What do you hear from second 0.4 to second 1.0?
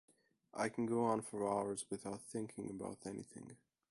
I can